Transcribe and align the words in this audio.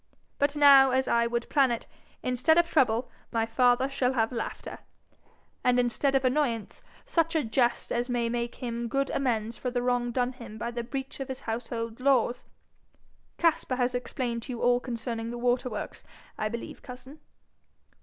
But 0.39 0.55
now, 0.55 0.89
as 0.89 1.07
I 1.07 1.27
would 1.27 1.47
plan 1.47 1.69
it, 1.69 1.85
instead 2.23 2.57
of 2.57 2.67
trouble 2.67 3.11
my 3.31 3.45
father 3.45 3.87
shall 3.87 4.13
have 4.13 4.31
laughter, 4.31 4.79
and 5.63 5.79
instead 5.79 6.15
of 6.15 6.25
annoyance 6.25 6.81
such 7.05 7.35
a 7.35 7.43
jest 7.43 7.91
as 7.91 8.09
may 8.09 8.27
make 8.27 8.55
him 8.55 8.87
good 8.87 9.11
amends 9.11 9.59
for 9.59 9.69
the 9.69 9.83
wrong 9.83 10.11
done 10.11 10.33
him 10.33 10.57
by 10.57 10.71
the 10.71 10.83
breach 10.83 11.19
of 11.19 11.27
his 11.27 11.41
household 11.41 11.99
laws. 11.99 12.45
Caspar 13.37 13.75
has 13.75 13.93
explained 13.93 14.41
to 14.41 14.53
you 14.53 14.59
all 14.63 14.79
concerning 14.79 15.29
the 15.29 15.37
water 15.37 15.69
works, 15.69 16.03
I 16.35 16.49
believe, 16.49 16.81
cousin?' 16.81 17.19